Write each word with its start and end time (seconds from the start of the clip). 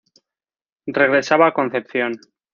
Regresaba 0.97 1.45
a 1.49 1.53
Concepción. 1.57 2.11